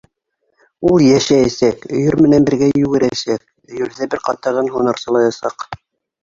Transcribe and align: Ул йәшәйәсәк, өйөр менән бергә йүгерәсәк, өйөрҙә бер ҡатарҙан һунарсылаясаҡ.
Ул 0.91 1.03
йәшәйәсәк, 1.09 1.85
өйөр 1.97 2.17
менән 2.27 2.47
бергә 2.47 2.71
йүгерәсәк, 2.79 3.45
өйөрҙә 3.73 4.09
бер 4.15 4.23
ҡатарҙан 4.31 4.73
һунарсылаясаҡ. 4.79 5.69